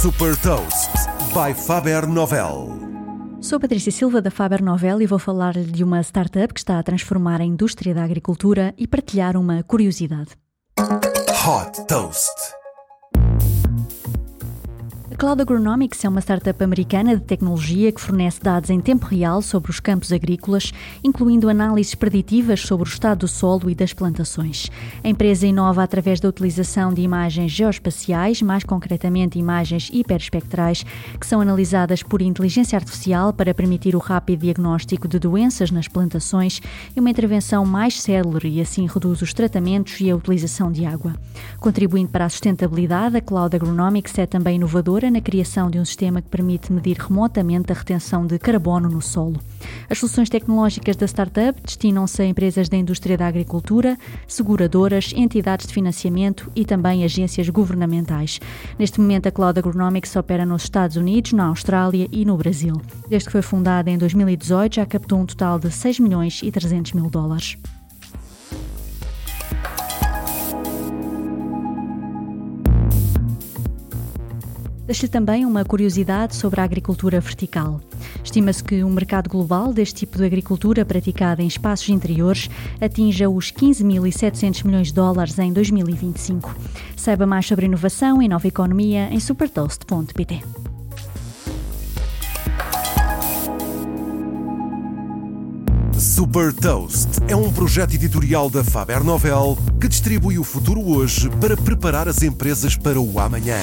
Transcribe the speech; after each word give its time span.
Super 0.00 0.36
Toast 0.36 0.92
by 1.34 1.52
Faber 1.52 2.06
Novel. 2.06 2.68
Sou 3.40 3.58
Patrícia 3.58 3.90
Silva 3.90 4.22
da 4.22 4.30
Faber 4.30 4.62
Novel 4.62 5.02
e 5.02 5.06
vou 5.06 5.18
falar-lhe 5.18 5.64
de 5.64 5.82
uma 5.82 6.00
startup 6.02 6.54
que 6.54 6.60
está 6.60 6.78
a 6.78 6.82
transformar 6.84 7.40
a 7.40 7.44
indústria 7.44 7.92
da 7.92 8.04
agricultura 8.04 8.72
e 8.78 8.86
partilhar 8.86 9.36
uma 9.36 9.60
curiosidade. 9.64 10.36
Hot 10.78 11.84
Toast. 11.88 12.57
Cloud 15.18 15.42
Agronomics 15.42 16.04
é 16.04 16.08
uma 16.08 16.20
startup 16.20 16.62
americana 16.62 17.16
de 17.16 17.24
tecnologia 17.24 17.90
que 17.90 18.00
fornece 18.00 18.40
dados 18.40 18.70
em 18.70 18.78
tempo 18.78 19.04
real 19.04 19.42
sobre 19.42 19.68
os 19.68 19.80
campos 19.80 20.12
agrícolas, 20.12 20.72
incluindo 21.02 21.48
análises 21.48 21.96
preditivas 21.96 22.60
sobre 22.60 22.88
o 22.88 22.92
estado 22.92 23.18
do 23.18 23.28
solo 23.28 23.68
e 23.68 23.74
das 23.74 23.92
plantações. 23.92 24.70
A 25.02 25.08
empresa 25.08 25.44
inova 25.44 25.82
através 25.82 26.20
da 26.20 26.28
utilização 26.28 26.94
de 26.94 27.02
imagens 27.02 27.50
geoespaciais, 27.50 28.40
mais 28.42 28.62
concretamente 28.62 29.40
imagens 29.40 29.90
hiperespectrais, 29.92 30.86
que 31.18 31.26
são 31.26 31.40
analisadas 31.40 32.00
por 32.00 32.22
inteligência 32.22 32.76
artificial 32.76 33.32
para 33.32 33.52
permitir 33.52 33.96
o 33.96 33.98
rápido 33.98 34.42
diagnóstico 34.42 35.08
de 35.08 35.18
doenças 35.18 35.72
nas 35.72 35.88
plantações 35.88 36.62
e 36.94 37.00
uma 37.00 37.10
intervenção 37.10 37.66
mais 37.66 38.00
célere 38.00 38.50
e 38.50 38.60
assim 38.60 38.86
reduz 38.86 39.20
os 39.20 39.34
tratamentos 39.34 40.00
e 40.00 40.12
a 40.12 40.14
utilização 40.14 40.70
de 40.70 40.86
água. 40.86 41.16
Contribuindo 41.58 42.08
para 42.08 42.26
a 42.26 42.28
sustentabilidade, 42.28 43.16
a 43.16 43.20
Cloud 43.20 43.56
Agronomics 43.56 44.16
é 44.16 44.24
também 44.24 44.54
inovadora 44.54 45.07
na 45.10 45.20
criação 45.20 45.70
de 45.70 45.78
um 45.78 45.84
sistema 45.84 46.20
que 46.20 46.28
permite 46.28 46.72
medir 46.72 46.96
remotamente 46.98 47.72
a 47.72 47.74
retenção 47.74 48.26
de 48.26 48.38
carbono 48.38 48.88
no 48.88 49.00
solo. 49.00 49.40
As 49.88 49.98
soluções 49.98 50.28
tecnológicas 50.28 50.96
da 50.96 51.06
startup 51.06 51.60
destinam-se 51.62 52.22
a 52.22 52.26
empresas 52.26 52.68
da 52.68 52.76
indústria 52.76 53.16
da 53.16 53.26
agricultura, 53.26 53.96
seguradoras, 54.26 55.12
entidades 55.14 55.66
de 55.66 55.74
financiamento 55.74 56.50
e 56.54 56.64
também 56.64 57.04
agências 57.04 57.48
governamentais. 57.48 58.40
Neste 58.78 59.00
momento, 59.00 59.26
a 59.28 59.32
Cloud 59.32 59.58
Agronomics 59.58 60.14
opera 60.16 60.44
nos 60.44 60.64
Estados 60.64 60.96
Unidos, 60.96 61.32
na 61.32 61.46
Austrália 61.46 62.08
e 62.10 62.24
no 62.24 62.36
Brasil. 62.36 62.80
Desde 63.08 63.26
que 63.26 63.32
foi 63.32 63.42
fundada 63.42 63.90
em 63.90 63.98
2018, 63.98 64.76
já 64.76 64.86
captou 64.86 65.18
um 65.18 65.26
total 65.26 65.58
de 65.58 65.70
6 65.70 66.00
milhões 66.00 66.40
e 66.42 66.50
300 66.50 66.92
mil 66.92 67.08
dólares. 67.08 67.56
Deixo 74.88 75.06
também 75.06 75.44
uma 75.44 75.66
curiosidade 75.66 76.34
sobre 76.34 76.62
a 76.62 76.64
agricultura 76.64 77.20
vertical. 77.20 77.78
Estima-se 78.24 78.64
que 78.64 78.82
o 78.82 78.88
mercado 78.88 79.28
global 79.28 79.70
deste 79.70 79.96
tipo 79.96 80.16
de 80.16 80.24
agricultura 80.24 80.82
praticada 80.82 81.42
em 81.42 81.46
espaços 81.46 81.90
interiores 81.90 82.48
atinja 82.80 83.28
os 83.28 83.52
15.700 83.52 84.64
milhões 84.64 84.86
de 84.86 84.94
dólares 84.94 85.38
em 85.38 85.52
2025. 85.52 86.56
Saiba 86.96 87.26
mais 87.26 87.44
sobre 87.44 87.66
inovação 87.66 88.22
e 88.22 88.28
nova 88.28 88.48
economia 88.48 89.12
em 89.12 89.20
supertoast.pt. 89.20 90.40
Super 95.98 96.54
Toast 96.54 97.08
é 97.28 97.36
um 97.36 97.52
projeto 97.52 97.92
editorial 97.92 98.48
da 98.48 98.64
Faber 98.64 99.04
Novel 99.04 99.58
que 99.78 99.86
distribui 99.86 100.38
o 100.38 100.44
futuro 100.44 100.80
hoje 100.80 101.28
para 101.38 101.58
preparar 101.58 102.08
as 102.08 102.22
empresas 102.22 102.74
para 102.74 102.98
o 102.98 103.20
amanhã. 103.20 103.58